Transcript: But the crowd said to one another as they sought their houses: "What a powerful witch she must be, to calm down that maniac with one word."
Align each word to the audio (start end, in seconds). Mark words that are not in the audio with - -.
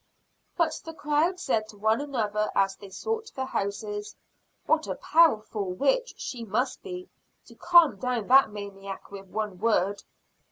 But 0.57 0.81
the 0.83 0.95
crowd 0.95 1.39
said 1.39 1.67
to 1.67 1.77
one 1.77 2.01
another 2.01 2.49
as 2.55 2.75
they 2.75 2.89
sought 2.89 3.31
their 3.35 3.45
houses: 3.45 4.15
"What 4.65 4.87
a 4.87 4.95
powerful 4.95 5.73
witch 5.73 6.15
she 6.17 6.43
must 6.43 6.81
be, 6.81 7.07
to 7.45 7.53
calm 7.53 7.99
down 7.99 8.25
that 8.29 8.49
maniac 8.49 9.11
with 9.11 9.27
one 9.27 9.59
word." 9.59 10.01